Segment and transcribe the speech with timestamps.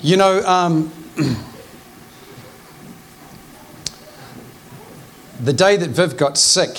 [0.00, 0.92] You know, um,
[5.40, 6.78] the day that Viv got sick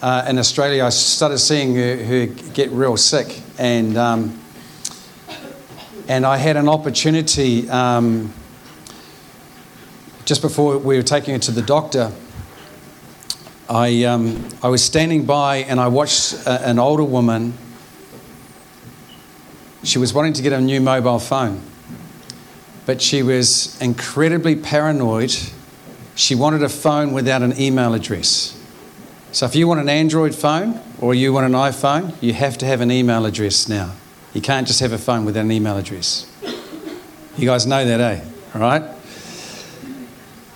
[0.00, 4.40] uh, in Australia, I started seeing her, her get real sick, and um,
[6.06, 8.32] and I had an opportunity um,
[10.24, 12.12] just before we were taking her to the doctor.
[13.68, 17.54] I um, I was standing by and I watched a, an older woman.
[19.82, 21.60] She was wanting to get a new mobile phone,
[22.86, 25.36] but she was incredibly paranoid.
[26.14, 28.57] She wanted a phone without an email address.
[29.30, 32.66] So if you want an Android phone or you want an iPhone, you have to
[32.66, 33.94] have an email address now.
[34.32, 36.30] You can't just have a phone without an email address.
[37.36, 38.24] You guys know that, eh?
[38.54, 38.82] All right?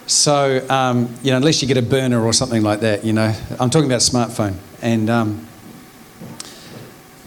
[0.07, 3.35] So, um, you know, unless you get a burner or something like that, you know.
[3.61, 4.57] I'm talking about smartphone.
[4.81, 5.47] And um,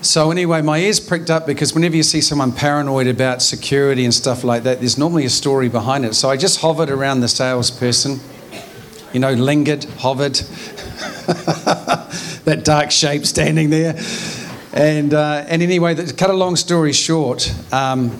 [0.01, 4.13] so, anyway, my ears pricked up because whenever you see someone paranoid about security and
[4.13, 6.15] stuff like that, there's normally a story behind it.
[6.15, 8.19] So I just hovered around the salesperson,
[9.13, 10.37] you know, lingered, hovered,
[12.45, 13.95] that dark shape standing there.
[14.73, 18.19] And, uh, and anyway, to cut a long story short, um,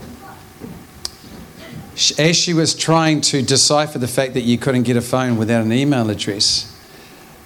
[2.17, 5.64] as she was trying to decipher the fact that you couldn't get a phone without
[5.64, 6.72] an email address,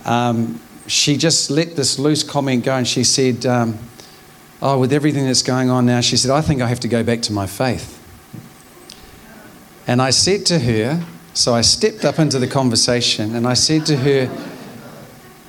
[0.05, 3.77] um, she just let this loose comment go and she said, um,
[4.61, 7.01] Oh, with everything that's going on now, she said, I think I have to go
[7.01, 7.95] back to my faith.
[9.87, 13.85] And I said to her, so I stepped up into the conversation and I said
[13.85, 14.48] to her,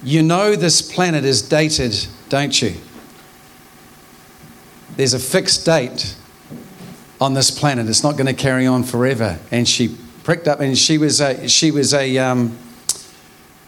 [0.03, 1.95] You know, this planet is dated,
[2.31, 2.75] don't you?
[4.97, 6.16] There's a fixed date
[7.21, 7.87] on this planet.
[7.87, 9.39] It's not going to carry on forever.
[9.50, 12.56] And she pricked up, and she was a, she was a, um,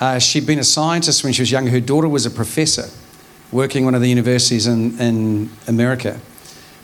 [0.01, 1.71] uh, she'd been a scientist when she was younger.
[1.71, 2.89] Her daughter was a professor
[3.51, 6.19] working one of the universities in, in America.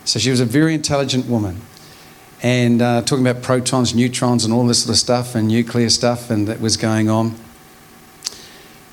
[0.05, 1.61] So she was a very intelligent woman.
[2.43, 6.29] And uh, talking about protons, neutrons, and all this sort of stuff, and nuclear stuff,
[6.29, 7.35] and that was going on.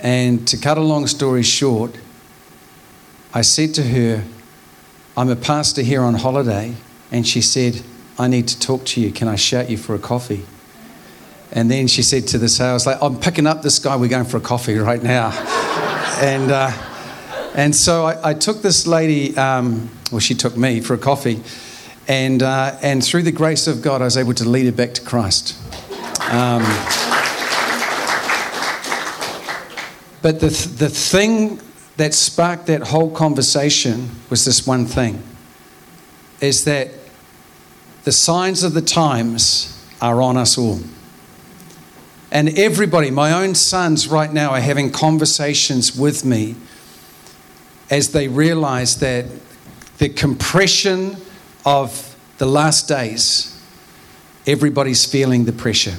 [0.01, 1.97] And to cut a long story short,
[3.33, 4.25] I said to her,
[5.17, 6.75] I'm a pastor here on holiday.
[7.11, 7.83] And she said,
[8.19, 9.12] I need to talk to you.
[9.12, 10.45] Can I shout you for a coffee?
[11.53, 13.97] And then she said to the sales, like, I'm picking up this guy.
[13.97, 15.31] We're going for a coffee right now.
[16.21, 16.71] and, uh,
[17.55, 21.43] and so I, I, took this lady, um, well, she took me for a coffee.
[22.09, 24.95] And, uh, and through the grace of God, I was able to lead her back
[24.95, 25.57] to Christ.
[26.31, 26.63] Um,
[30.26, 31.60] but the, the thing
[31.98, 35.22] that sparked that whole conversation was this one thing
[36.41, 36.88] is that
[38.03, 40.81] the signs of the times are on us all.
[42.32, 46.56] And everybody, my own sons right now, are having conversations with me
[47.88, 49.26] as they realize that
[49.98, 51.19] the compression
[51.65, 53.62] of the last days,
[54.44, 55.98] everybody's feeling the pressure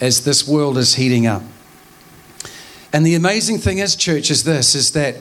[0.00, 1.42] as this world is heating up.
[2.96, 5.16] And the amazing thing is, church, is this is that,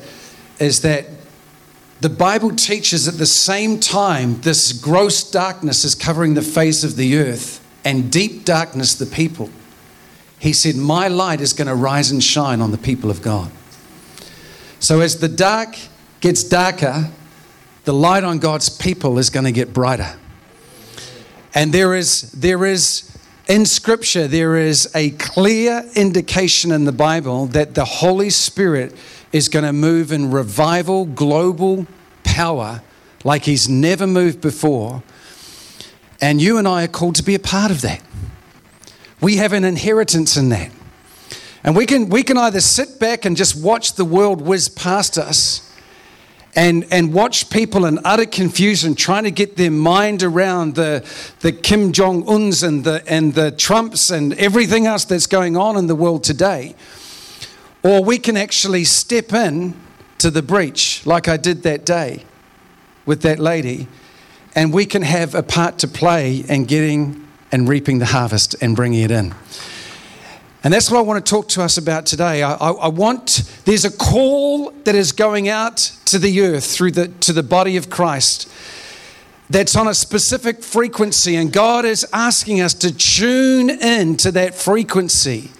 [0.59, 1.07] is that
[1.99, 6.95] the Bible teaches at the same time this gross darkness is covering the face of
[6.95, 9.49] the earth and deep darkness the people.
[10.39, 13.51] He said, My light is going to rise and shine on the people of God.
[14.79, 15.75] So as the dark
[16.21, 17.11] gets darker,
[17.83, 20.15] the light on God's people is going to get brighter.
[21.53, 23.11] And there is, there is
[23.47, 28.95] in Scripture, there is a clear indication in the Bible that the Holy Spirit
[29.31, 31.85] is going to move in revival, global
[32.23, 32.81] power
[33.23, 35.03] like He's never moved before.
[36.21, 38.01] And you and I are called to be a part of that.
[39.21, 40.71] We have an inheritance in that.
[41.63, 45.17] And we can, we can either sit back and just watch the world whiz past
[45.17, 45.64] us
[46.55, 51.05] and, and watch people in utter confusion trying to get their mind around the,
[51.41, 55.75] the Kim Jong uns and the, and the Trumps and everything else that's going on
[55.75, 56.75] in the world today.
[57.83, 59.79] Or we can actually step in
[60.19, 62.23] to the breach, like I did that day
[63.05, 63.87] with that lady,
[64.55, 68.75] and we can have a part to play in getting and reaping the harvest and
[68.75, 69.35] bringing it in.
[70.65, 72.41] And that's what I want to talk to us about today.
[72.41, 76.89] I, I, I, want, there's a call that is going out to the earth through
[76.89, 78.49] the, to the body of Christ
[79.47, 84.55] that's on a specific frequency, and God is asking us to tune in to that
[84.55, 85.51] frequency,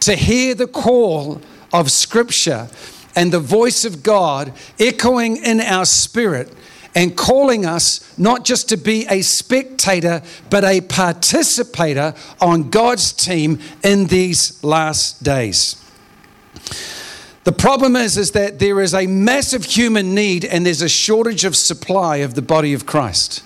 [0.00, 1.40] to hear the call
[1.72, 2.68] of Scripture,
[3.16, 6.52] and the voice of God echoing in our spirit
[6.94, 13.58] and calling us not just to be a spectator, but a participator on God's team
[13.82, 15.76] in these last days.
[17.44, 21.44] The problem is, is that there is a massive human need and there's a shortage
[21.44, 23.42] of supply of the body of Christ.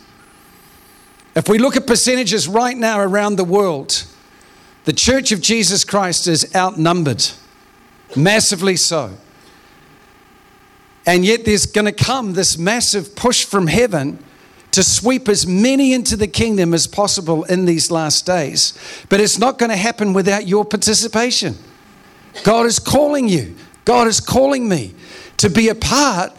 [1.35, 4.05] If we look at percentages right now around the world,
[4.85, 7.25] the Church of Jesus Christ is outnumbered,
[8.17, 9.17] massively so.
[11.09, 14.23] And yet there's going to come this massive push from heaven
[14.73, 18.79] to sweep as many into the kingdom as possible in these last days.
[19.09, 21.57] But it's not going to happen without your participation.
[22.45, 23.57] God is calling you,
[23.87, 24.95] God is calling me
[25.39, 26.31] to be a part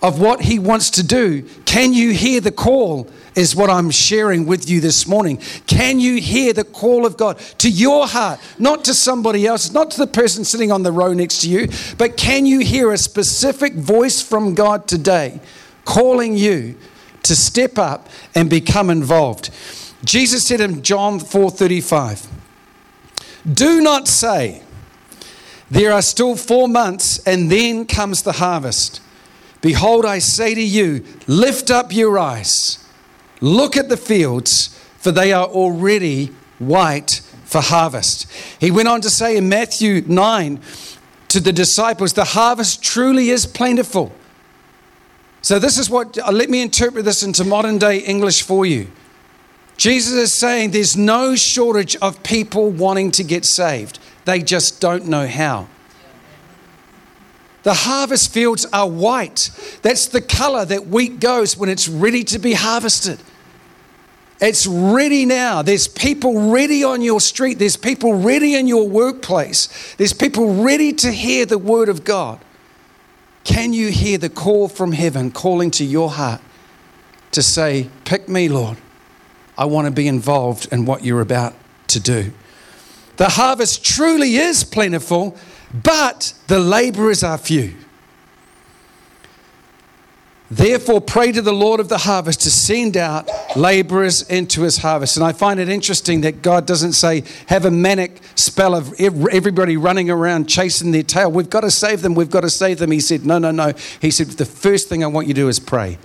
[0.00, 1.42] of what He wants to do.
[1.66, 3.10] Can you hear the call?
[3.34, 5.38] Is what I'm sharing with you this morning.
[5.66, 9.90] Can you hear the call of God to your heart, not to somebody else, not
[9.92, 12.98] to the person sitting on the row next to you, but can you hear a
[12.98, 15.40] specific voice from God today
[15.84, 16.76] calling you
[17.24, 19.50] to step up and become involved?
[20.04, 22.28] Jesus said in John 4:35,
[23.50, 24.62] "Do not say,
[25.70, 29.00] there are still 4 months and then comes the harvest.
[29.60, 32.78] Behold, I say to you, lift up your eyes
[33.40, 36.26] Look at the fields, for they are already
[36.58, 38.26] white for harvest.
[38.58, 40.60] He went on to say in Matthew 9
[41.28, 44.12] to the disciples, The harvest truly is plentiful.
[45.42, 48.90] So, this is what, uh, let me interpret this into modern day English for you.
[49.76, 55.06] Jesus is saying there's no shortage of people wanting to get saved, they just don't
[55.06, 55.68] know how.
[57.64, 59.50] The harvest fields are white.
[59.82, 63.18] That's the color that wheat goes when it's ready to be harvested.
[64.40, 65.62] It's ready now.
[65.62, 67.58] There's people ready on your street.
[67.58, 69.94] There's people ready in your workplace.
[69.96, 72.38] There's people ready to hear the word of God.
[73.44, 76.42] Can you hear the call from heaven calling to your heart
[77.32, 78.76] to say, Pick me, Lord.
[79.56, 81.54] I want to be involved in what you're about
[81.88, 82.32] to do.
[83.16, 85.36] The harvest truly is plentiful,
[85.74, 87.74] but the laborers are few.
[90.50, 95.16] Therefore, pray to the Lord of the harvest to send out laborers into his harvest.
[95.16, 99.76] And I find it interesting that God doesn't say, have a manic spell of everybody
[99.76, 101.32] running around chasing their tail.
[101.32, 102.14] We've got to save them.
[102.14, 102.92] We've got to save them.
[102.92, 103.72] He said, no, no, no.
[104.00, 105.98] He said, the first thing I want you to do is pray.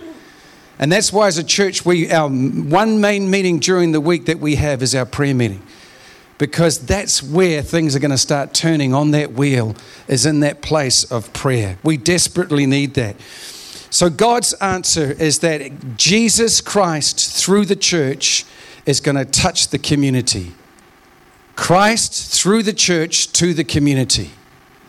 [0.80, 4.40] And that's why, as a church, we, our one main meeting during the week that
[4.40, 5.62] we have is our prayer meeting.
[6.40, 9.76] Because that's where things are going to start turning on that wheel,
[10.08, 11.78] is in that place of prayer.
[11.84, 13.18] We desperately need that.
[13.92, 18.46] So, God's answer is that Jesus Christ, through the church,
[18.86, 20.54] is going to touch the community.
[21.56, 24.30] Christ, through the church, to the community.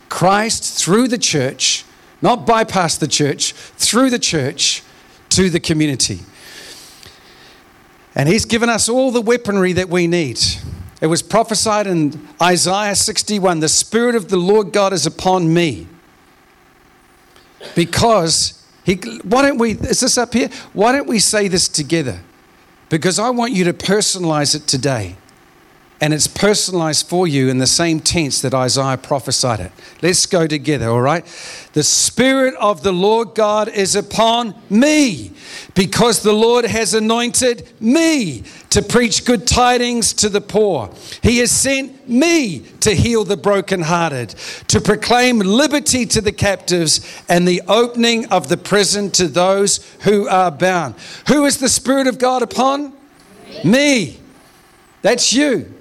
[0.09, 1.85] Christ, through the church,
[2.23, 4.83] not bypass the church, through the church,
[5.31, 6.21] to the community.
[8.15, 10.39] And He's given us all the weaponry that we need.
[11.01, 15.87] It was prophesied in Isaiah 61 the Spirit of the Lord God is upon me
[17.75, 20.49] because he, why don't we, is this up here?
[20.73, 22.21] Why don't we say this together?
[22.89, 25.17] Because I want you to personalize it today.
[26.03, 29.71] And it's personalized for you in the same tense that Isaiah prophesied it.
[30.01, 31.27] Let's go together, all right?
[31.75, 35.33] The Spirit of the Lord God is upon me
[35.75, 40.91] because the Lord has anointed me to preach good tidings to the poor.
[41.23, 44.31] He has sent me to heal the brokenhearted,
[44.69, 50.27] to proclaim liberty to the captives and the opening of the prison to those who
[50.29, 50.95] are bound.
[51.29, 52.95] Who is the Spirit of God upon?
[53.65, 53.65] Me.
[53.65, 54.21] me.
[55.03, 55.75] That's you.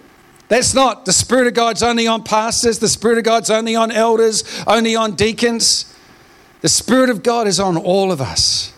[0.49, 3.91] That's not the Spirit of God's only on pastors, the Spirit of God's only on
[3.91, 5.95] elders, only on deacons.
[6.61, 8.73] The Spirit of God is on all of us.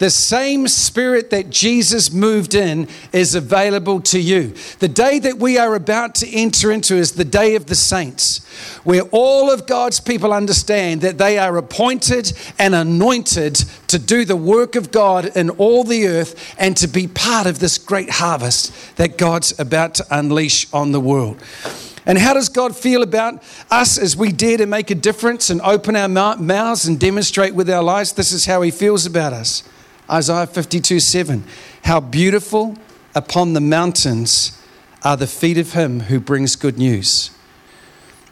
[0.00, 4.54] The same spirit that Jesus moved in is available to you.
[4.78, 8.38] The day that we are about to enter into is the day of the saints,
[8.82, 13.56] where all of God's people understand that they are appointed and anointed
[13.88, 17.58] to do the work of God in all the earth and to be part of
[17.58, 21.38] this great harvest that God's about to unleash on the world.
[22.06, 25.60] And how does God feel about us as we dare to make a difference and
[25.60, 28.14] open our mouths and demonstrate with our lives?
[28.14, 29.62] This is how He feels about us.
[30.10, 31.44] Isaiah 52 7.
[31.84, 32.76] How beautiful
[33.14, 34.60] upon the mountains
[35.02, 37.30] are the feet of him who brings good news,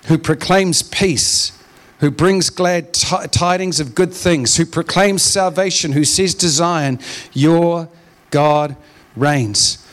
[0.06, 1.52] who proclaims peace,
[2.00, 6.98] who brings glad t- tidings of good things, who proclaims salvation, who says to Zion,
[7.32, 7.88] Your
[8.30, 8.76] God
[9.16, 9.84] reigns.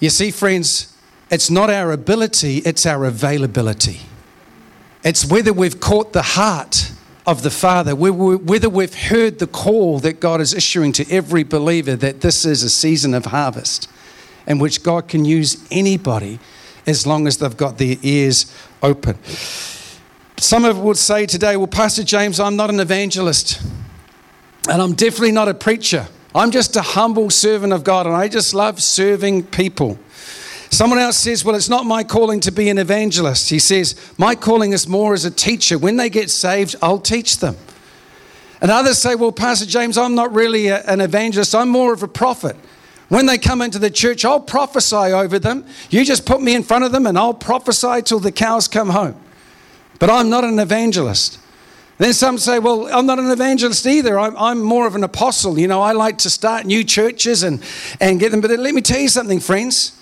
[0.00, 0.96] You see, friends,
[1.30, 4.02] it's not our ability, it's our availability.
[5.04, 6.92] It's whether we've caught the heart
[7.28, 11.94] of the Father, whether we've heard the call that God is issuing to every believer
[11.94, 13.86] that this is a season of harvest
[14.46, 16.38] in which God can use anybody
[16.86, 18.50] as long as they've got their ears
[18.82, 19.18] open.
[20.38, 23.60] Some of would say today, well, Pastor James, I'm not an evangelist,
[24.66, 26.08] and I'm definitely not a preacher.
[26.34, 29.98] I'm just a humble servant of God, and I just love serving people.
[30.70, 33.50] Someone else says, Well, it's not my calling to be an evangelist.
[33.50, 35.78] He says, My calling is more as a teacher.
[35.78, 37.56] When they get saved, I'll teach them.
[38.60, 42.02] And others say, Well, Pastor James, I'm not really a, an evangelist, I'm more of
[42.02, 42.56] a prophet.
[43.08, 45.64] When they come into the church, I'll prophesy over them.
[45.88, 48.90] You just put me in front of them and I'll prophesy till the cows come
[48.90, 49.18] home.
[49.98, 51.38] But I'm not an evangelist.
[51.96, 54.18] Then some say, well, I'm not an evangelist either.
[54.18, 55.58] I'm, I'm, more of an apostle.
[55.58, 57.62] You know, I like to start new churches and,
[58.00, 58.40] and get them.
[58.40, 59.98] But let me tell you something, friends.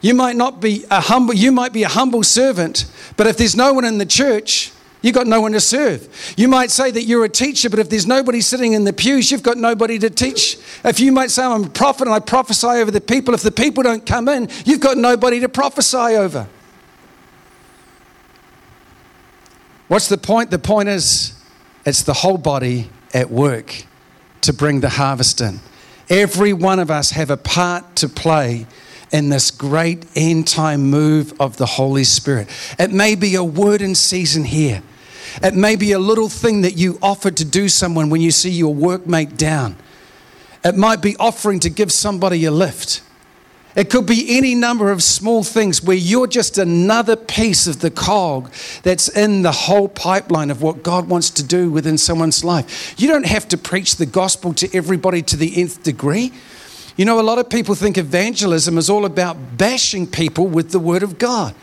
[0.00, 2.84] You might not be a humble, you might be a humble servant,
[3.16, 4.72] but if there's no one in the church,
[5.02, 6.08] you've got no one to serve.
[6.36, 9.30] You might say that you're a teacher, but if there's nobody sitting in the pews,
[9.30, 10.58] you've got nobody to teach.
[10.84, 13.50] If you might say, I'm a prophet and I prophesy over the people, if the
[13.50, 16.46] people don't come in, you've got nobody to prophesy over.
[19.88, 20.50] What's the point?
[20.50, 21.32] The point is,
[21.84, 23.84] it's the whole body at work
[24.42, 25.60] to bring the harvest in.
[26.08, 28.66] Every one of us have a part to play
[29.12, 32.48] in this great end time move of the Holy Spirit.
[32.78, 34.82] It may be a word in season here.
[35.42, 38.50] It may be a little thing that you offer to do someone when you see
[38.50, 39.76] your workmate down.
[40.64, 43.02] It might be offering to give somebody a lift.
[43.76, 47.90] It could be any number of small things where you're just another piece of the
[47.90, 48.50] cog
[48.82, 52.98] that's in the whole pipeline of what God wants to do within someone's life.
[52.98, 56.32] You don't have to preach the gospel to everybody to the nth degree.
[56.96, 60.78] You know, a lot of people think evangelism is all about bashing people with the
[60.78, 61.54] word of God.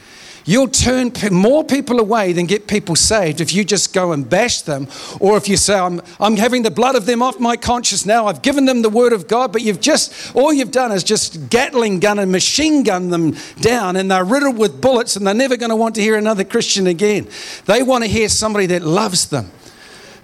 [0.45, 4.61] You'll turn more people away than get people saved if you just go and bash
[4.61, 8.05] them, or if you say, I'm, I'm having the blood of them off my conscience
[8.05, 8.27] now.
[8.27, 11.49] I've given them the word of God, but you've just, all you've done is just
[11.49, 15.55] Gatling gun and machine gun them down, and they're riddled with bullets, and they're never
[15.55, 17.27] going to want to hear another Christian again.
[17.65, 19.49] They want to hear somebody that loves them.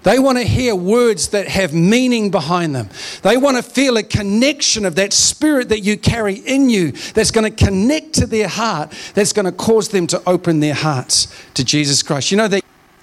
[0.02, 2.88] They want to hear words that have meaning behind them.
[3.22, 7.30] They want to feel a connection of that spirit that you carry in you that's
[7.30, 11.28] going to connect to their heart, that's going to cause them to open their hearts
[11.54, 12.30] to Jesus Christ.
[12.30, 12.48] You know,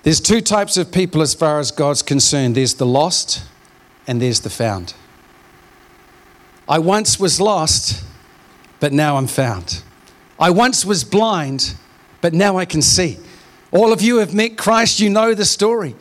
[0.03, 3.43] there's two types of people as far as God's concerned there's the lost
[4.07, 4.95] and there's the found.
[6.67, 8.03] I once was lost,
[8.79, 9.83] but now I'm found.
[10.39, 11.75] I once was blind,
[12.21, 13.17] but now I can see.
[13.71, 15.95] All of you have met Christ, you know the story.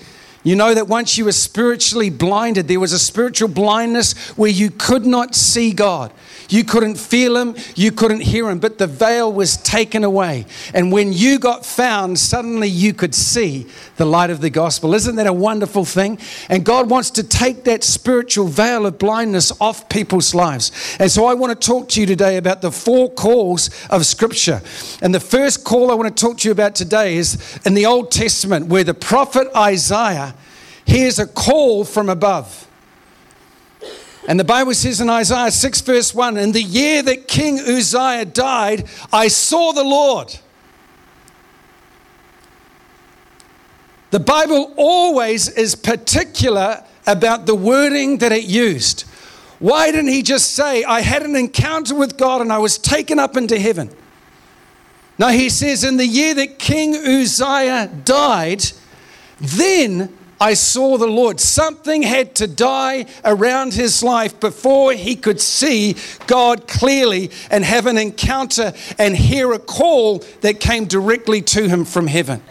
[0.47, 4.71] You know that once you were spiritually blinded, there was a spiritual blindness where you
[4.71, 6.13] could not see God.
[6.49, 10.47] You couldn't feel Him, you couldn't hear Him, but the veil was taken away.
[10.75, 14.95] And when you got found, suddenly you could see the light of the gospel.
[14.95, 16.19] Isn't that a wonderful thing?
[16.49, 20.97] And God wants to take that spiritual veil of blindness off people's lives.
[20.99, 24.63] And so I want to talk to you today about the four calls of Scripture.
[25.03, 27.87] And the first call I want to talk to you about today is in the
[27.87, 30.35] Old Testament, where the prophet Isaiah
[30.85, 32.66] hears a call from above.
[34.27, 38.25] And the Bible says in Isaiah 6, verse 1 In the year that King Uzziah
[38.25, 40.37] died, I saw the Lord.
[44.11, 49.03] The Bible always is particular about the wording that it used.
[49.59, 53.19] Why didn't he just say, I had an encounter with God and I was taken
[53.19, 53.91] up into heaven?
[55.19, 58.65] Now he says, In the year that King Uzziah died,
[59.41, 61.41] then I saw the Lord.
[61.41, 67.87] Something had to die around his life before he could see God clearly and have
[67.87, 72.43] an encounter and hear a call that came directly to him from heaven.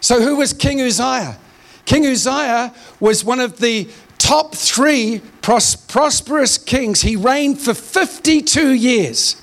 [0.00, 1.38] So, who was King Uzziah?
[1.84, 3.88] King Uzziah was one of the
[4.18, 7.02] top three pros- prosperous kings.
[7.02, 9.40] He reigned for 52 years,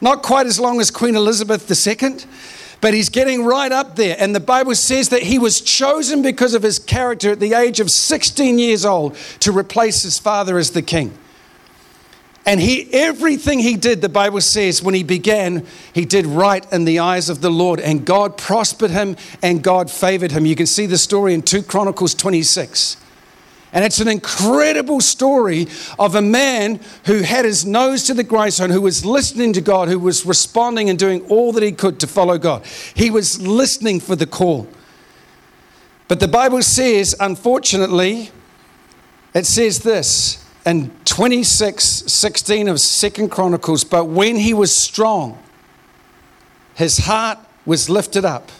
[0.00, 2.18] not quite as long as Queen Elizabeth II
[2.80, 4.16] but he's getting right up there.
[4.18, 7.80] And the Bible says that he was chosen because of his character at the age
[7.80, 11.16] of 16 years old to replace his father as the king.
[12.46, 16.84] And he, everything he did, the Bible says, when he began, he did right in
[16.84, 17.80] the eyes of the Lord.
[17.80, 20.46] And God prospered him and God favored him.
[20.46, 22.96] You can see the story in 2 Chronicles 26.
[23.72, 28.70] And it's an incredible story of a man who had his nose to the grindstone,
[28.70, 32.06] who was listening to God, who was responding and doing all that he could to
[32.06, 32.66] follow God.
[32.94, 34.68] He was listening for the call.
[36.08, 38.32] But the Bible says, unfortunately,
[39.32, 45.40] it says this in 26 16 of Second Chronicles, but when he was strong,
[46.74, 48.50] his heart was lifted up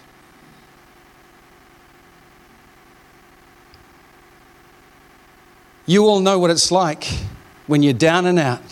[5.90, 7.02] You all know what it's like
[7.66, 8.62] when you're down and out.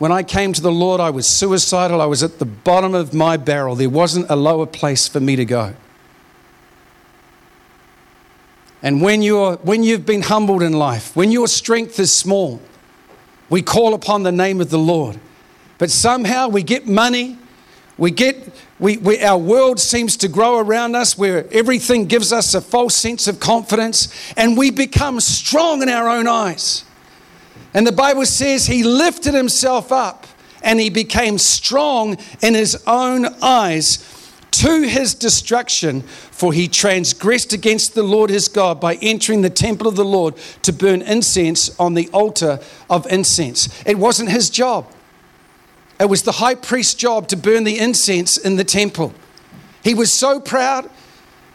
[0.00, 2.00] When I came to the Lord, I was suicidal.
[2.00, 3.76] I was at the bottom of my barrel.
[3.76, 5.76] There wasn't a lower place for me to go.
[8.82, 12.60] And when, you're, when you've been humbled in life, when your strength is small,
[13.48, 15.20] we call upon the name of the Lord.
[15.78, 17.38] But somehow we get money,
[18.02, 22.52] we get, we, we, our world seems to grow around us where everything gives us
[22.52, 26.84] a false sense of confidence, and we become strong in our own eyes.
[27.72, 30.26] And the Bible says he lifted himself up
[30.64, 34.04] and he became strong in his own eyes
[34.50, 39.86] to his destruction, for he transgressed against the Lord his God by entering the temple
[39.86, 42.58] of the Lord to burn incense on the altar
[42.90, 43.68] of incense.
[43.86, 44.92] It wasn't his job,
[46.02, 49.14] it was the high priest's job to burn the incense in the temple.
[49.84, 50.90] He was so proud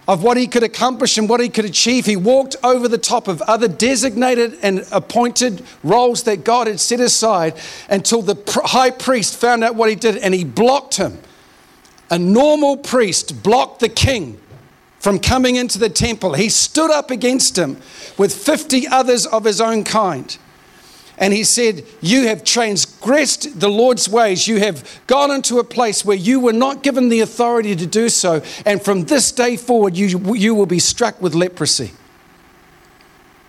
[0.07, 2.05] of what he could accomplish and what he could achieve.
[2.05, 7.01] He walked over the top of other designated and appointed roles that God had set
[7.01, 11.19] aside until the high priest found out what he did and he blocked him
[12.09, 14.39] a normal priest blocked the king
[14.97, 16.35] from coming into the temple.
[16.35, 17.81] He stood up against him
[18.17, 20.37] with 50 others of his own kind.
[21.17, 24.47] And he said, You have transgressed the Lord's ways.
[24.47, 28.09] You have gone into a place where you were not given the authority to do
[28.09, 28.41] so.
[28.65, 31.91] And from this day forward, you, you will be struck with leprosy.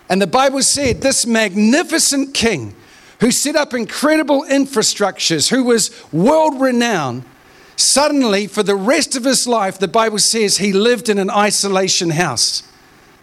[0.09, 2.75] And the Bible said, This magnificent king
[3.21, 7.25] who set up incredible infrastructures, who was world renowned,
[7.79, 12.11] Suddenly, for the rest of his life, the Bible says he lived in an isolation
[12.11, 12.65] house.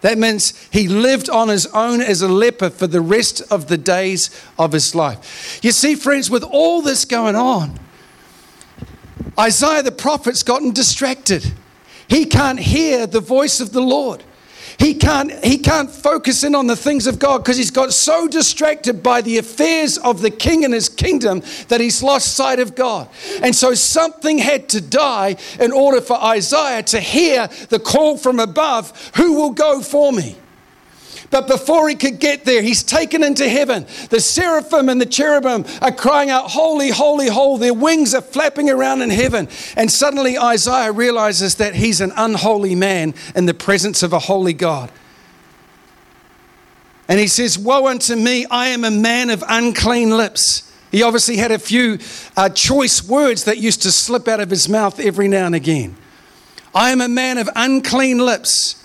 [0.02, 3.78] That means he lived on his own as a leper for the rest of the
[3.78, 5.58] days of his life.
[5.62, 7.78] You see, friends, with all this going on,
[9.38, 11.52] Isaiah the prophet's gotten distracted.
[12.08, 14.22] He can't hear the voice of the Lord.
[14.78, 18.28] He can't, he can't focus in on the things of God because he's got so
[18.28, 22.74] distracted by the affairs of the king and his kingdom that he's lost sight of
[22.74, 23.08] God.
[23.42, 28.38] And so something had to die in order for Isaiah to hear the call from
[28.38, 30.36] above who will go for me?
[31.30, 33.86] But before he could get there, he's taken into heaven.
[34.10, 37.60] The seraphim and the cherubim are crying out, Holy, holy, holy.
[37.60, 39.48] Their wings are flapping around in heaven.
[39.76, 44.52] And suddenly Isaiah realizes that he's an unholy man in the presence of a holy
[44.52, 44.90] God.
[47.08, 50.72] And he says, Woe unto me, I am a man of unclean lips.
[50.92, 51.98] He obviously had a few
[52.36, 55.96] uh, choice words that used to slip out of his mouth every now and again.
[56.74, 58.82] I am a man of unclean lips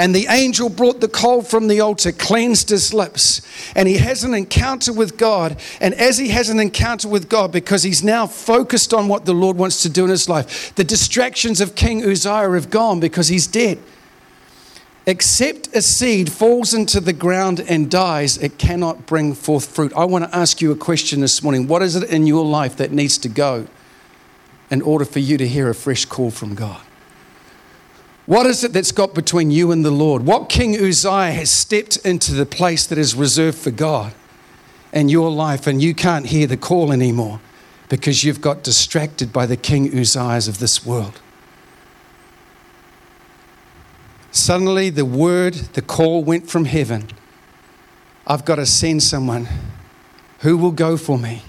[0.00, 3.42] and the angel brought the coal from the altar, cleansed his lips,
[3.76, 5.60] and he has an encounter with God.
[5.78, 9.34] And as he has an encounter with God, because he's now focused on what the
[9.34, 13.28] Lord wants to do in his life, the distractions of King Uzziah have gone because
[13.28, 13.78] he's dead.
[15.04, 19.92] Except a seed falls into the ground and dies, it cannot bring forth fruit.
[19.94, 21.68] I want to ask you a question this morning.
[21.68, 23.66] What is it in your life that needs to go
[24.70, 26.80] in order for you to hear a fresh call from God?
[28.30, 30.24] What is it that's got between you and the Lord?
[30.24, 34.14] What King Uzziah has stepped into the place that is reserved for God
[34.92, 37.40] in your life and you can't hear the call anymore
[37.88, 41.20] because you've got distracted by the King Uzziahs of this world?
[44.30, 47.08] Suddenly, the word, the call went from heaven.
[48.28, 49.48] I've got to send someone
[50.42, 51.42] who will go for me.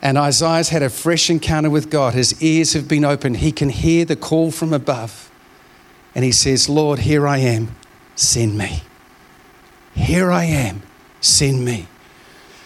[0.00, 2.14] And Isaiah's had a fresh encounter with God.
[2.14, 3.36] His ears have been opened.
[3.36, 5.30] He can hear the call from above.
[6.14, 7.74] And he says, Lord, here I am,
[8.14, 8.82] send me.
[9.94, 10.82] Here I am,
[11.20, 11.88] send me.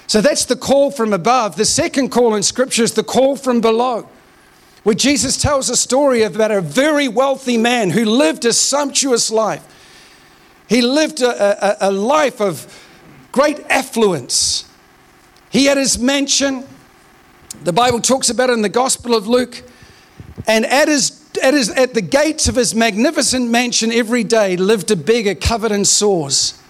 [0.07, 1.57] So that's the call from above.
[1.57, 4.09] The second call in Scripture is the call from below,
[4.83, 9.65] where Jesus tells a story about a very wealthy man who lived a sumptuous life.
[10.69, 12.67] He lived a, a, a life of
[13.33, 14.71] great affluence.
[15.51, 16.65] He had his mansion.
[17.65, 19.63] The Bible talks about it in the Gospel of Luke.
[20.47, 24.91] And at his at, his, at the gates of his magnificent mansion every day lived
[24.91, 26.61] a beggar covered in sores.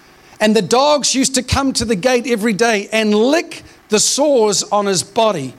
[0.41, 4.63] And the dogs used to come to the gate every day and lick the sores
[4.65, 5.55] on his body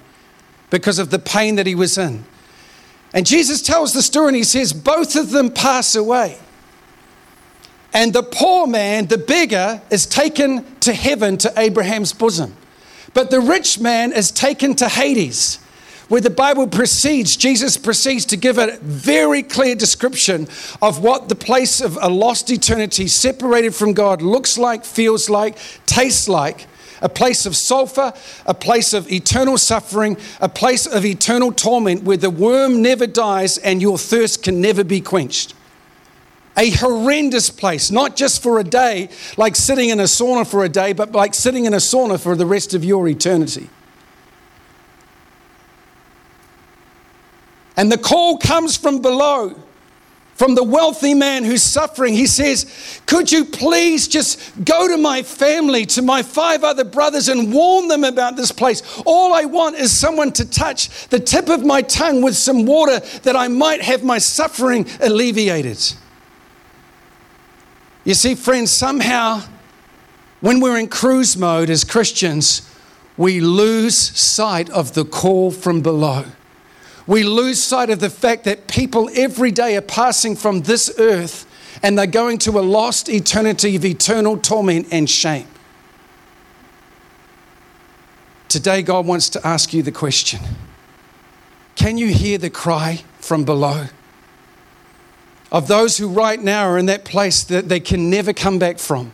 [0.69, 2.24] because of the pain that he was in.
[3.13, 6.38] And Jesus tells the story and he says, Both of them pass away.
[7.91, 12.56] And the poor man, the beggar, is taken to heaven to Abraham's bosom.
[13.13, 15.58] But the rich man is taken to Hades
[16.10, 20.48] where the Bible proceeds, Jesus proceeds to give a very clear description
[20.82, 25.58] of what the place of a lost eternity separated from God looks like, feels like,
[25.86, 26.67] tastes like.
[27.02, 28.12] A place of sulfur,
[28.45, 33.58] a place of eternal suffering, a place of eternal torment where the worm never dies
[33.58, 35.54] and your thirst can never be quenched.
[36.58, 40.69] A horrendous place, not just for a day, like sitting in a sauna for a
[40.69, 43.69] day, but like sitting in a sauna for the rest of your eternity.
[47.79, 49.55] And the call comes from below
[50.35, 52.13] from the wealthy man who's suffering.
[52.13, 57.29] He says, Could you please just go to my family, to my five other brothers,
[57.29, 58.83] and warn them about this place?
[59.05, 62.99] All I want is someone to touch the tip of my tongue with some water
[63.23, 65.79] that I might have my suffering alleviated.
[68.03, 69.43] You see, friends, somehow
[70.41, 72.69] when we're in cruise mode as Christians,
[73.15, 76.25] we lose sight of the call from below
[77.10, 81.48] we lose sight of the fact that people every day are passing from this earth
[81.82, 85.48] and they're going to a lost eternity of eternal torment and shame.
[88.48, 90.39] Today, God wants to ask you the question
[91.76, 93.88] Can you hear the cry from below?
[95.52, 98.78] Of those who right now are in that place that they can never come back
[98.78, 99.13] from.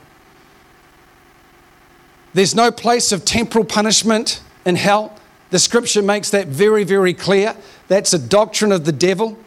[2.34, 5.18] There's no place of temporal punishment in hell.
[5.52, 7.56] The scripture makes that very, very clear.
[7.88, 9.38] That's a doctrine of the devil.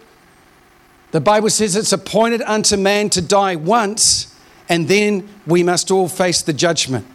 [1.10, 4.34] The Bible says it's appointed unto man to die once,
[4.68, 7.06] and then we must all face the judgment.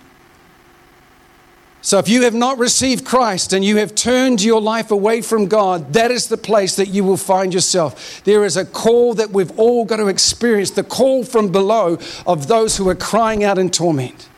[1.81, 5.47] So, if you have not received Christ and you have turned your life away from
[5.47, 8.23] God, that is the place that you will find yourself.
[8.23, 12.47] There is a call that we've all got to experience the call from below of
[12.47, 14.29] those who are crying out in torment.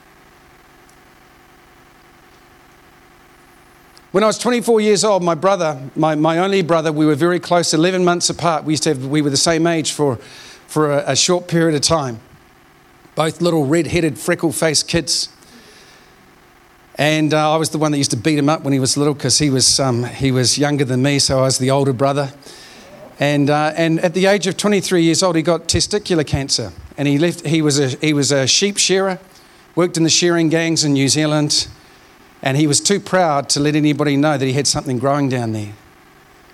[4.16, 7.38] When I was 24 years old, my brother, my, my only brother, we were very
[7.38, 8.64] close, 11 months apart.
[8.64, 10.16] We, used to have, we were the same age for,
[10.68, 12.22] for a, a short period of time.
[13.16, 15.28] Both little red headed, freckle faced kids.
[16.98, 18.96] And uh, I was the one that used to beat him up when he was
[18.96, 21.92] little because he, was, um, he was younger than me, so I was the older
[21.92, 22.32] brother.
[23.20, 26.72] And, uh, and at the age of 23 years old, he got testicular cancer.
[26.98, 29.20] And he, left, he, was a, he was a sheep shearer,
[29.76, 31.68] worked in the shearing gangs in New Zealand,
[32.46, 35.52] and he was too proud to let anybody know that he had something growing down
[35.52, 35.74] there.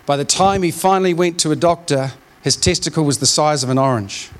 [0.06, 3.70] By the time he finally went to a doctor, his testicle was the size of
[3.70, 4.32] an orange.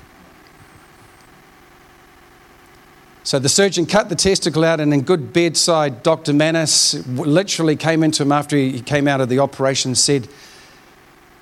[3.22, 6.32] So the surgeon cut the testicle out, and in good bedside, Dr.
[6.32, 10.26] Manis literally came into him after he came out of the operation and said,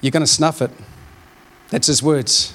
[0.03, 0.70] You're going to snuff it.
[1.70, 2.53] That's his words.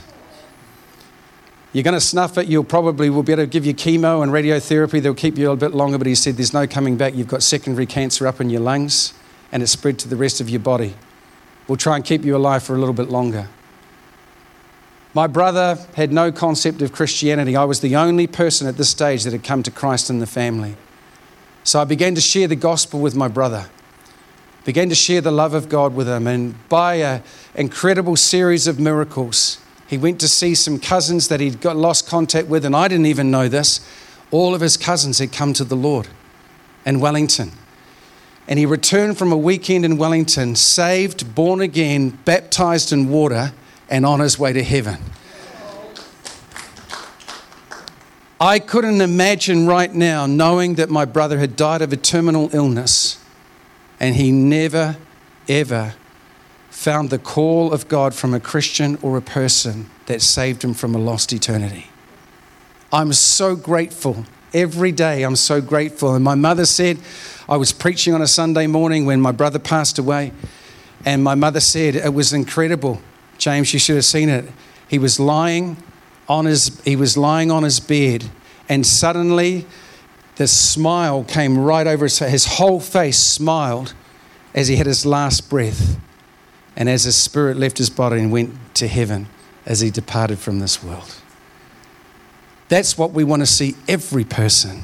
[1.75, 2.47] You're going to snuff it.
[2.47, 5.01] You'll probably will be able to give you chemo and radiotherapy.
[5.01, 5.97] They'll keep you a bit longer.
[5.97, 7.15] But he said there's no coming back.
[7.15, 9.13] You've got secondary cancer up in your lungs
[9.51, 10.95] and it's spread to the rest of your body.
[11.67, 13.49] We'll try and keep you alive for a little bit longer.
[15.13, 17.57] My brother had no concept of Christianity.
[17.57, 20.27] I was the only person at this stage that had come to Christ in the
[20.27, 20.77] family.
[21.65, 23.65] So I began to share the gospel with my brother,
[24.63, 27.21] began to share the love of God with him, and by an
[27.53, 29.57] incredible series of miracles,
[29.87, 33.05] he went to see some cousins that he'd got lost contact with, and I didn't
[33.05, 33.79] even know this.
[34.31, 36.07] All of his cousins had come to the Lord
[36.85, 37.51] in Wellington.
[38.47, 43.53] And he returned from a weekend in Wellington, saved, born again, baptized in water,
[43.89, 44.97] and on his way to heaven.
[48.39, 53.23] I couldn't imagine right now knowing that my brother had died of a terminal illness
[53.99, 54.97] and he never,
[55.47, 55.95] ever
[56.75, 60.93] found the call of God from a Christian or a person that saved him from
[60.93, 61.87] a lost eternity.
[62.91, 64.25] I'm so grateful.
[64.53, 66.13] Every day I'm so grateful.
[66.13, 66.99] And my mother said,
[67.47, 70.33] I was preaching on a Sunday morning when my brother passed away,
[71.05, 73.01] and my mother said, It was incredible.
[73.37, 74.45] James, you should have seen it.
[74.87, 75.77] He was lying
[76.27, 78.25] on his, he was lying on his bed,
[78.67, 79.65] and suddenly
[80.35, 82.19] the smile came right over his.
[82.19, 83.93] His whole face smiled
[84.53, 85.99] as he had his last breath
[86.75, 89.27] and as his spirit left his body and went to heaven
[89.65, 91.15] as he departed from this world.
[92.67, 94.81] That's what we want to see every person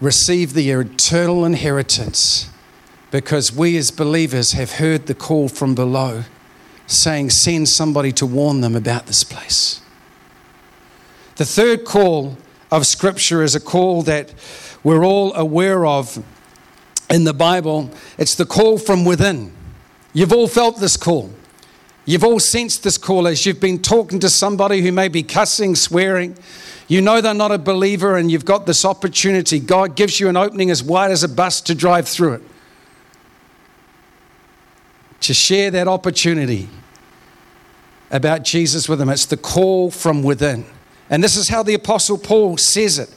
[0.00, 2.50] receive the eternal inheritance
[3.10, 6.24] because we as believers have heard the call from below
[6.86, 9.80] saying, Send somebody to warn them about this place.
[11.36, 12.36] The third call
[12.70, 14.34] of Scripture is a call that
[14.82, 16.22] we're all aware of
[17.08, 17.90] in the Bible.
[18.18, 19.52] It's the call from within.
[20.12, 21.30] You've all felt this call.
[22.04, 25.76] You've all sensed this call as you've been talking to somebody who may be cussing,
[25.76, 26.36] swearing.
[26.88, 29.60] You know they're not a believer, and you've got this opportunity.
[29.60, 32.42] God gives you an opening as wide as a bus to drive through it.
[35.20, 36.68] To share that opportunity
[38.10, 39.08] about Jesus with them.
[39.08, 40.66] It's the call from within.
[41.08, 43.14] And this is how the Apostle Paul says it.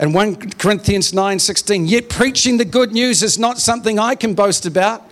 [0.00, 4.34] In 1 Corinthians 9 16, yet preaching the good news is not something I can
[4.34, 5.08] boast about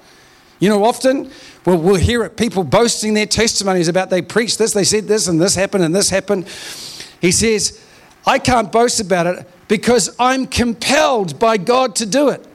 [0.63, 1.29] You know, often
[1.67, 5.27] we'll, we'll hear it, people boasting their testimonies about they preached this, they said this,
[5.27, 6.47] and this happened, and this happened.
[7.21, 7.85] He says,
[8.25, 12.47] I can't boast about it because I'm compelled by God to do it.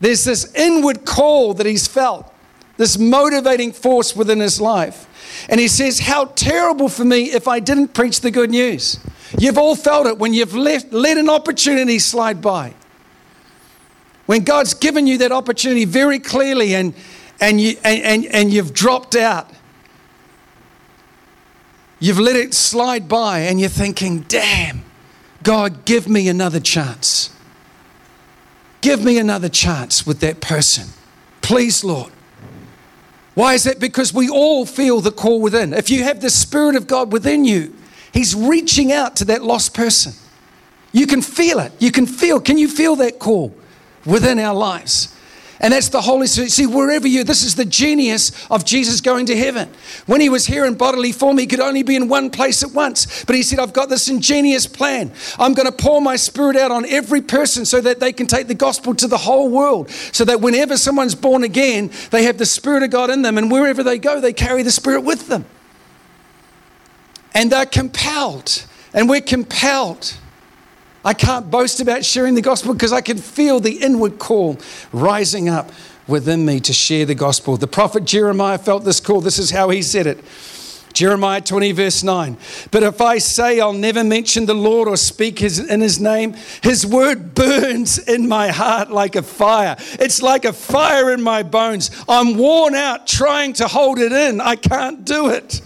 [0.00, 2.30] There's this inward call that he's felt,
[2.76, 5.46] this motivating force within his life.
[5.48, 9.00] And he says, How terrible for me if I didn't preach the good news.
[9.38, 12.74] You've all felt it when you've let, let an opportunity slide by.
[14.26, 16.94] When God's given you that opportunity very clearly and,
[17.40, 19.50] and, you, and, and, and you've dropped out.
[21.98, 24.82] You've let it slide by and you're thinking, damn,
[25.42, 27.30] God, give me another chance.
[28.80, 30.88] Give me another chance with that person.
[31.40, 32.12] Please, Lord.
[33.34, 33.78] Why is that?
[33.78, 35.72] Because we all feel the call within.
[35.72, 37.74] If you have the Spirit of God within you,
[38.12, 40.14] He's reaching out to that lost person.
[40.92, 41.72] You can feel it.
[41.78, 42.40] You can feel.
[42.40, 43.54] Can you feel that call
[44.06, 45.12] within our lives?
[45.58, 46.50] And that's the Holy Spirit.
[46.50, 49.70] See, wherever you, this is the genius of Jesus going to heaven.
[50.04, 52.72] When he was here in bodily form, he could only be in one place at
[52.72, 53.24] once.
[53.24, 55.12] But he said, I've got this ingenious plan.
[55.38, 58.48] I'm going to pour my spirit out on every person so that they can take
[58.48, 59.90] the gospel to the whole world.
[59.90, 63.38] So that whenever someone's born again, they have the Spirit of God in them.
[63.38, 65.46] And wherever they go, they carry the Spirit with them.
[67.34, 68.66] And they're compelled.
[68.92, 70.18] And we're compelled
[71.06, 74.58] I can't boast about sharing the gospel because I can feel the inward call
[74.92, 75.70] rising up
[76.08, 77.56] within me to share the gospel.
[77.56, 79.20] The prophet Jeremiah felt this call.
[79.20, 80.18] This is how he said it.
[80.92, 82.36] Jeremiah 20, verse 9.
[82.72, 86.34] But if I say I'll never mention the Lord or speak his, in his name,
[86.60, 89.76] his word burns in my heart like a fire.
[90.00, 91.92] It's like a fire in my bones.
[92.08, 94.40] I'm worn out trying to hold it in.
[94.40, 95.60] I can't do it.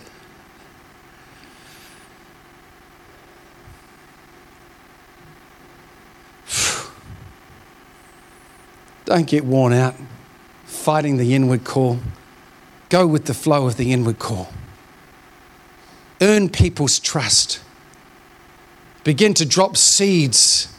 [9.10, 9.96] Don't get worn out
[10.66, 11.98] fighting the inward call.
[12.90, 14.52] Go with the flow of the inward call.
[16.20, 17.60] Earn people's trust.
[19.02, 20.72] Begin to drop seeds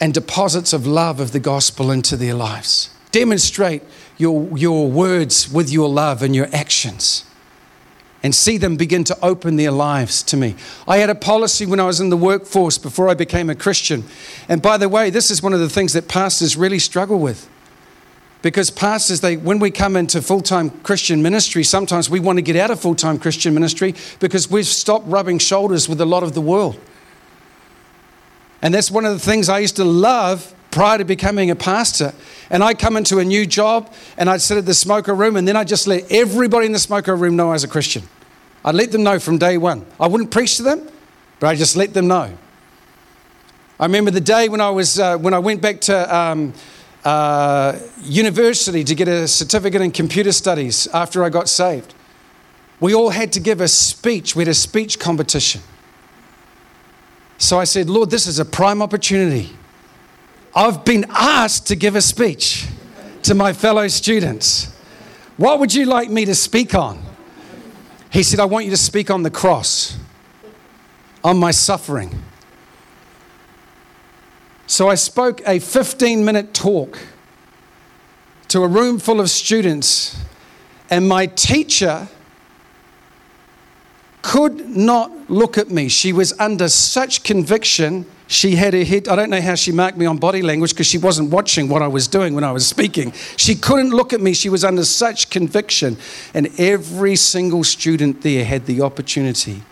[0.00, 2.88] and deposits of love of the gospel into their lives.
[3.10, 3.82] Demonstrate
[4.16, 7.26] your, your words with your love and your actions
[8.22, 10.54] and see them begin to open their lives to me.
[10.86, 14.04] I had a policy when I was in the workforce before I became a Christian.
[14.48, 17.48] And by the way, this is one of the things that pastors really struggle with.
[18.42, 22.42] Because pastors, they, when we come into full time Christian ministry, sometimes we want to
[22.42, 26.22] get out of full time Christian ministry because we've stopped rubbing shoulders with a lot
[26.22, 26.78] of the world.
[28.60, 32.12] And that's one of the things I used to love prior to becoming a pastor.
[32.50, 35.46] And I'd come into a new job and I'd sit at the smoker room and
[35.46, 38.02] then I'd just let everybody in the smoker room know I was a Christian.
[38.64, 39.86] I'd let them know from day one.
[40.00, 40.88] I wouldn't preach to them,
[41.38, 42.36] but I just let them know.
[43.78, 46.52] I remember the day when I, was, uh, when I went back to um,
[47.04, 51.94] uh, university to get a certificate in computer studies after I got saved.
[52.80, 54.34] We all had to give a speech.
[54.34, 55.60] We had a speech competition.
[57.38, 59.50] So I said, Lord, this is a prime opportunity
[60.54, 62.66] I've been asked to give a speech
[63.22, 64.70] to my fellow students.
[65.38, 67.02] What would you like me to speak on?
[68.10, 69.96] He said, I want you to speak on the cross,
[71.24, 72.22] on my suffering.
[74.66, 76.98] So I spoke a 15 minute talk
[78.48, 80.22] to a room full of students,
[80.90, 82.08] and my teacher
[84.20, 85.88] could not look at me.
[85.88, 89.98] She was under such conviction she had her head, I don't know how she marked
[89.98, 92.66] me on body language because she wasn't watching what I was doing when I was
[92.66, 93.12] speaking.
[93.36, 94.32] She couldn't look at me.
[94.32, 95.98] She was under such conviction.
[96.32, 99.62] And every single student there had the opportunity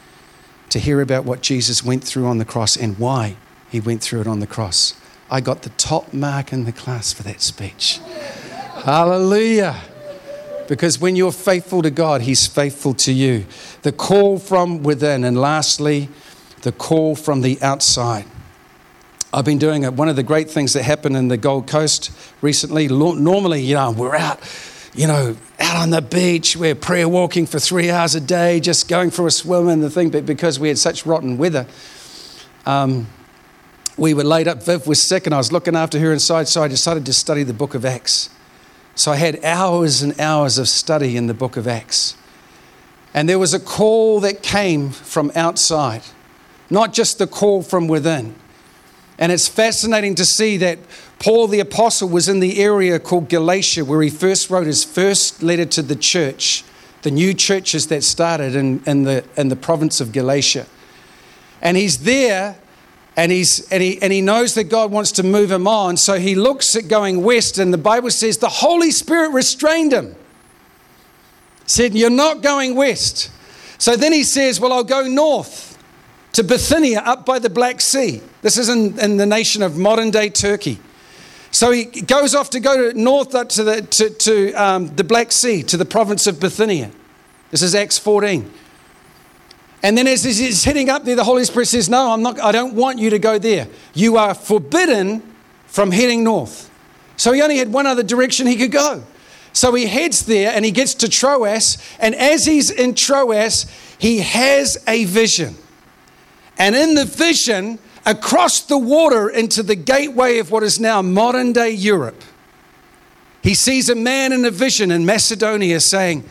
[0.68, 3.36] to hear about what Jesus went through on the cross and why
[3.70, 4.94] he went through it on the cross.
[5.30, 7.98] I got the top mark in the class for that speech.
[8.84, 9.80] Hallelujah.
[10.68, 13.46] Because when you're faithful to God, He's faithful to you.
[13.82, 15.24] The call from within.
[15.24, 16.10] And lastly,
[16.62, 18.26] the call from the outside.
[19.32, 19.94] I've been doing it.
[19.94, 23.92] One of the great things that happened in the Gold Coast recently, normally, you know,
[23.92, 24.40] we're out,
[24.92, 28.88] you know, out on the beach, we're prayer walking for three hours a day, just
[28.88, 31.66] going for a swim and the thing, but because we had such rotten weather,
[32.66, 33.06] um,
[33.96, 34.64] we were laid up.
[34.64, 37.44] Viv was sick, and I was looking after her inside, so I decided to study
[37.44, 38.30] the book of Acts.
[38.96, 42.16] So I had hours and hours of study in the book of Acts.
[43.14, 46.02] And there was a call that came from outside,
[46.68, 48.34] not just the call from within.
[49.20, 50.78] And it's fascinating to see that
[51.18, 55.42] Paul the Apostle was in the area called Galatia, where he first wrote his first
[55.42, 56.64] letter to the church,
[57.02, 60.66] the new churches that started in, in, the, in the province of Galatia.
[61.60, 62.56] And he's there,
[63.16, 65.98] And, he's, and, he, and he knows that God wants to move him on.
[65.98, 70.16] So he looks at going west, and the Bible says the Holy Spirit restrained him.
[71.66, 73.30] Said, You're not going west.
[73.76, 75.69] So then he says, Well, I'll go north
[76.32, 78.22] to Bithynia up by the Black Sea.
[78.42, 80.78] This is in, in the nation of modern day Turkey.
[81.50, 85.32] So he goes off to go north up to the, to, to, um, the Black
[85.32, 86.90] Sea, to the province of Bithynia.
[87.50, 88.50] This is Acts 14.
[89.82, 92.52] And then as he's heading up there, the Holy Spirit says, No, I'm not, I
[92.52, 93.66] don't want you to go there.
[93.94, 95.22] You are forbidden
[95.66, 96.70] from heading north.
[97.16, 99.02] So he only had one other direction he could go.
[99.52, 101.78] So he heads there and he gets to Troas.
[101.98, 103.66] And as he's in Troas,
[103.98, 105.56] he has a vision.
[106.60, 111.54] And in the vision, across the water into the gateway of what is now modern
[111.54, 112.22] day Europe,
[113.42, 116.22] he sees a man in a vision in Macedonia saying,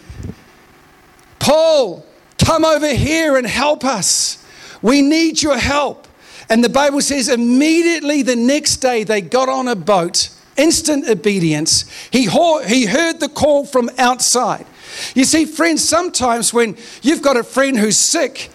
[1.39, 2.05] Paul,
[2.37, 4.45] come over here and help us.
[4.83, 6.07] We need your help.
[6.47, 11.89] And the Bible says immediately the next day they got on a boat, instant obedience.
[12.11, 14.67] He, he heard the call from outside.
[15.15, 18.51] You see, friends, sometimes when you've got a friend who's sick,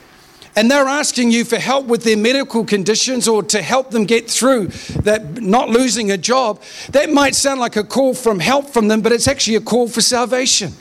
[0.56, 4.30] and they're asking you for help with their medical conditions or to help them get
[4.30, 4.68] through
[5.02, 9.00] that not losing a job, that might sound like a call from help from them,
[9.00, 10.72] but it's actually a call for salvation.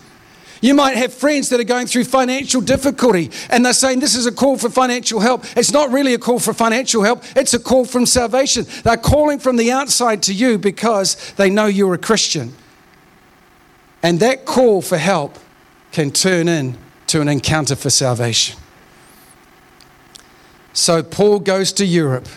[0.62, 4.27] You might have friends that are going through financial difficulty and they're saying this is
[4.27, 5.43] a call for financial help.
[5.57, 8.65] It's not really a call for financial help, it's a call from salvation.
[8.83, 12.53] They're calling from the outside to you because they know you're a Christian.
[14.03, 15.38] And that call for help
[15.91, 18.57] can turn into an encounter for salvation.
[20.73, 22.27] So Paul goes to Europe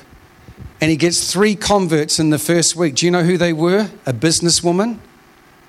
[0.81, 2.97] and he gets three converts in the first week.
[2.97, 3.91] Do you know who they were?
[4.05, 4.99] A businesswoman,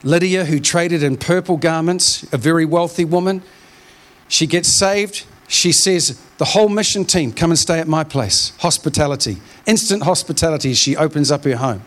[0.03, 3.41] Lydia, who traded in purple garments, a very wealthy woman.
[4.27, 5.25] She gets saved.
[5.47, 8.51] She says, The whole mission team, come and stay at my place.
[8.59, 11.83] Hospitality, instant hospitality she opens up her home.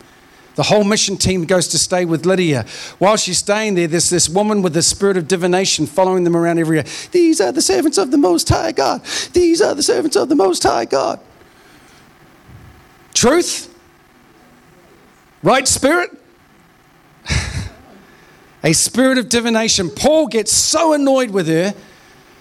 [0.60, 2.66] The whole mission team goes to stay with Lydia.
[2.98, 6.58] While she's staying there, there's this woman with the spirit of divination following them around
[6.58, 6.84] everywhere.
[7.12, 9.02] These are the servants of the Most High God.
[9.32, 11.18] These are the servants of the Most High God.
[13.14, 13.74] Truth?
[15.42, 16.10] Right spirit?
[18.62, 19.88] a spirit of divination.
[19.88, 21.72] Paul gets so annoyed with her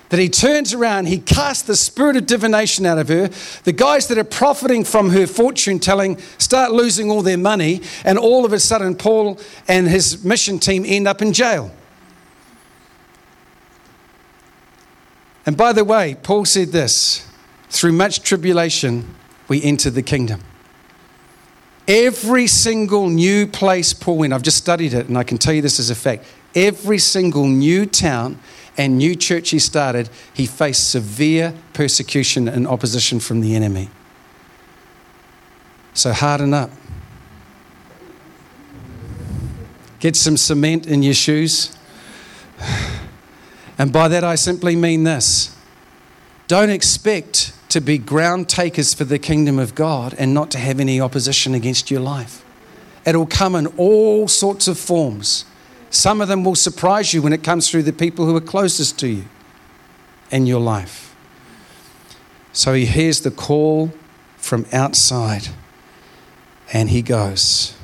[0.10, 3.30] that he turns around, he casts the spirit of divination out of her.
[3.64, 8.18] The guys that are profiting from her fortune telling start losing all their money, and
[8.18, 11.72] all of a sudden, Paul and his mission team end up in jail.
[15.46, 17.26] And by the way, Paul said this
[17.70, 19.16] through much tribulation,
[19.48, 20.42] we entered the kingdom.
[21.88, 25.64] Every single new place Paul went, I've just studied it and I can tell you
[25.64, 26.24] this as a fact.
[26.54, 28.40] Every single new town
[28.80, 33.90] and new church he started, he faced severe persecution and opposition from the enemy.
[35.94, 36.72] So harden up.
[40.00, 41.78] Get some cement in your shoes.
[43.78, 45.56] And by that, I simply mean this
[46.50, 50.82] don't expect to be ground takers for the kingdom of God and not to have
[50.82, 52.44] any opposition against your life.
[53.06, 55.46] It'll come in all sorts of forms.
[55.90, 59.00] Some of them will surprise you when it comes through the people who are closest
[59.00, 59.26] to you
[60.32, 61.16] in your life.
[62.52, 63.92] So he hears the call
[64.38, 65.50] from outside
[66.72, 67.76] and he goes.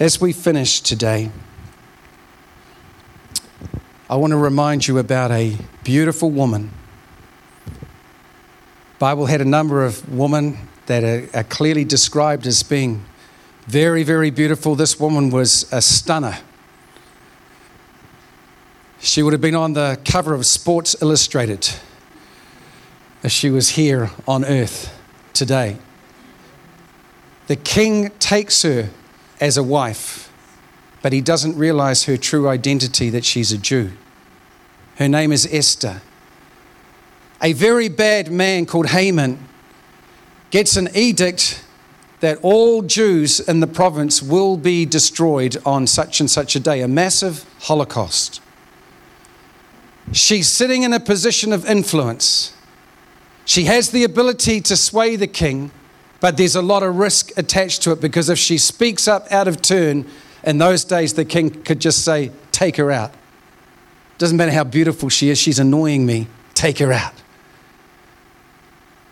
[0.00, 1.30] As we finish today,
[4.08, 6.70] I want to remind you about a beautiful woman
[9.04, 10.56] Bible had a number of women
[10.86, 13.04] that are, are clearly described as being
[13.66, 14.74] very, very beautiful.
[14.74, 16.38] This woman was a stunner.
[19.00, 21.68] She would have been on the cover of Sports Illustrated
[23.22, 24.92] as she was here on earth
[25.32, 25.78] today.
[27.46, 28.90] The king takes her
[29.40, 30.32] as a wife,
[31.02, 33.92] but he doesn't realize her true identity that she's a Jew.
[34.96, 36.00] Her name is Esther
[37.44, 39.38] a very bad man called Haman
[40.50, 41.63] gets an edict
[42.24, 46.80] that all Jews in the province will be destroyed on such and such a day,
[46.80, 48.40] a massive holocaust.
[50.12, 52.54] She's sitting in a position of influence.
[53.44, 55.70] She has the ability to sway the king,
[56.20, 59.46] but there's a lot of risk attached to it because if she speaks up out
[59.46, 60.06] of turn,
[60.44, 63.12] in those days the king could just say, Take her out.
[64.16, 67.14] Doesn't matter how beautiful she is, she's annoying me, take her out.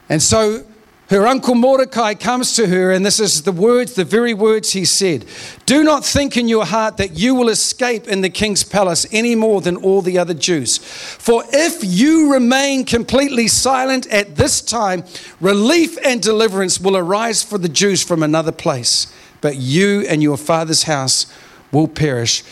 [0.09, 0.65] And so
[1.13, 4.87] her uncle Mordecai comes to her, and this is the words, the very words he
[4.87, 5.27] said
[5.67, 9.35] Do not think in your heart that you will escape in the king's palace any
[9.35, 10.79] more than all the other Jews.
[10.79, 15.05] For if you remain completely silent at this time,
[15.39, 19.13] relief and deliverance will arise for the Jews from another place.
[19.43, 21.27] But you and your father's house
[21.73, 22.43] will perish.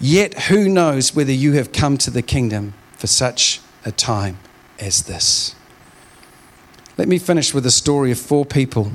[0.00, 4.38] Yet who knows whether you have come to the kingdom for such a time
[4.78, 5.55] as this?
[6.98, 8.90] Let me finish with a story of four people.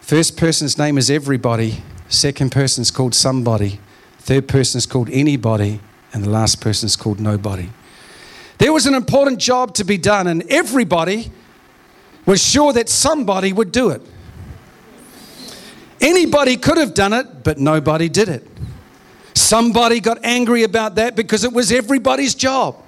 [0.00, 3.78] First person's name is everybody, second person's called somebody,
[4.18, 5.78] third person's called anybody,
[6.12, 7.68] and the last person's called nobody.
[8.58, 11.30] There was an important job to be done, and everybody
[12.24, 14.02] was sure that somebody would do it.
[16.00, 18.44] Anybody could have done it, but nobody did it.
[19.34, 22.82] Somebody got angry about that because it was everybody's job.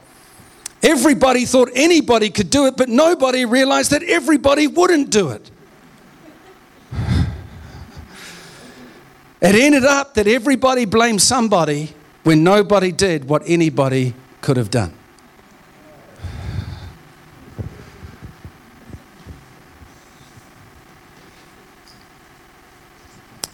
[0.82, 5.50] Everybody thought anybody could do it, but nobody realized that everybody wouldn't do it.
[9.40, 14.92] It ended up that everybody blamed somebody when nobody did what anybody could have done.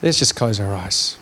[0.03, 1.17] Let's just close our eyes.